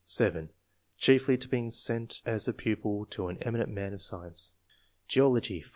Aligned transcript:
^.^^{7) 0.07 0.49
Chiefly 0.97 1.37
to 1.37 1.47
being 1.47 1.69
sent 1.69 2.23
as 2.25 2.47
a 2.47 2.55
pupil 2.55 3.05
to 3.05 3.27
an 3.27 3.37
eminent 3.43 3.69
man 3.69 3.93
of 3.93 4.01
science.. 4.01 4.55
Geology. 5.07 5.63